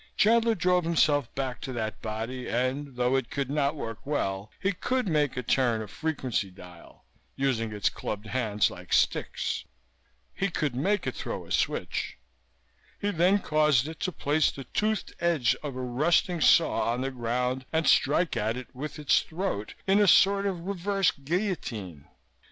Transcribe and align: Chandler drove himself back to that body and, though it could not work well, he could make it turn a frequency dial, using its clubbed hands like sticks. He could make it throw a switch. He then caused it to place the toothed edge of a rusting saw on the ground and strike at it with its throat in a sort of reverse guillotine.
Chandler 0.17 0.55
drove 0.55 0.83
himself 0.83 1.31
back 1.35 1.61
to 1.61 1.71
that 1.73 2.01
body 2.01 2.47
and, 2.49 2.95
though 2.95 3.15
it 3.15 3.29
could 3.29 3.51
not 3.51 3.75
work 3.75 4.03
well, 4.03 4.49
he 4.59 4.71
could 4.71 5.07
make 5.07 5.37
it 5.37 5.47
turn 5.47 5.79
a 5.79 5.87
frequency 5.87 6.49
dial, 6.49 7.05
using 7.35 7.71
its 7.71 7.87
clubbed 7.87 8.25
hands 8.25 8.71
like 8.71 8.93
sticks. 8.93 9.63
He 10.33 10.49
could 10.49 10.73
make 10.75 11.05
it 11.05 11.13
throw 11.13 11.45
a 11.45 11.51
switch. 11.51 12.17
He 12.99 13.11
then 13.11 13.37
caused 13.37 13.87
it 13.87 13.99
to 13.99 14.11
place 14.11 14.49
the 14.49 14.63
toothed 14.63 15.13
edge 15.19 15.53
of 15.61 15.75
a 15.75 15.81
rusting 15.81 16.41
saw 16.41 16.91
on 16.91 17.01
the 17.01 17.11
ground 17.11 17.67
and 17.71 17.85
strike 17.87 18.35
at 18.35 18.57
it 18.57 18.73
with 18.73 18.97
its 18.97 19.21
throat 19.21 19.75
in 19.85 19.99
a 19.99 20.07
sort 20.07 20.47
of 20.47 20.61
reverse 20.65 21.11
guillotine. 21.11 22.07